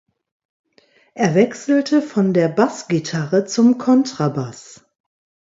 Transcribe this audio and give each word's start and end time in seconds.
Er 1.13 1.35
wechselte 1.35 2.01
von 2.01 2.33
der 2.33 2.47
Bassgitarre 2.49 3.45
zum 3.45 3.77
Kontrabass. 3.77 4.83